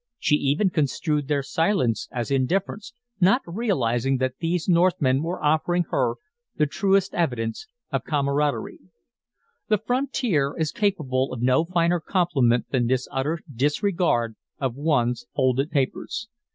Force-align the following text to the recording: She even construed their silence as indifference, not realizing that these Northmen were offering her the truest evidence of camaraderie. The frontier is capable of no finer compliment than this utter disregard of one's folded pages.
She 0.17 0.33
even 0.37 0.71
construed 0.71 1.27
their 1.27 1.43
silence 1.43 2.09
as 2.11 2.31
indifference, 2.31 2.95
not 3.19 3.43
realizing 3.45 4.17
that 4.17 4.39
these 4.39 4.67
Northmen 4.67 5.21
were 5.21 5.43
offering 5.45 5.83
her 5.91 6.15
the 6.55 6.65
truest 6.65 7.13
evidence 7.13 7.67
of 7.91 8.03
camaraderie. 8.03 8.79
The 9.67 9.77
frontier 9.77 10.55
is 10.57 10.71
capable 10.71 11.31
of 11.31 11.43
no 11.43 11.65
finer 11.65 11.99
compliment 11.99 12.71
than 12.71 12.87
this 12.87 13.07
utter 13.11 13.41
disregard 13.53 14.35
of 14.59 14.73
one's 14.73 15.27
folded 15.35 15.69
pages. 15.69 16.27